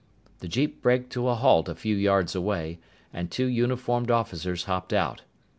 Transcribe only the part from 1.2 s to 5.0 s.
a halt a few yards away, and two uniformed officers hopped